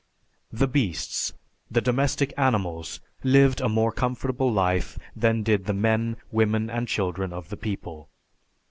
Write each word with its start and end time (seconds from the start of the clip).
The 0.51 0.67
beasts, 0.67 1.31
the 1.69 1.79
domestic 1.79 2.33
animals 2.35 3.01
lived 3.23 3.61
a 3.61 3.69
more 3.69 3.91
comfortable 3.91 4.51
life 4.51 4.97
than 5.15 5.43
did 5.43 5.65
the 5.65 5.75
men, 5.75 6.17
women, 6.31 6.71
and 6.71 6.87
children 6.87 7.31
of 7.31 7.49
the 7.49 7.57
people. 7.57 8.09